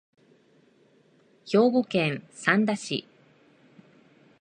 [1.45, 3.07] 兵庫県三田市